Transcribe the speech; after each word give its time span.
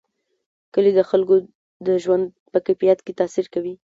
کلي 0.73 0.91
د 0.95 0.99
خلکو 1.09 1.35
د 1.87 1.89
ژوند 2.03 2.25
په 2.51 2.59
کیفیت 2.65 2.97
تاثیر 3.19 3.45
کوي. 3.53 3.73